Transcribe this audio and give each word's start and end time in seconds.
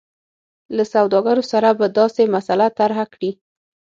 له 0.75 0.83
سوداګرو 0.93 1.43
سره 1.51 1.69
به 1.79 1.87
دا 1.97 2.05
مسله 2.35 2.65
طرحه 2.79 3.05
کړي. 3.13 3.31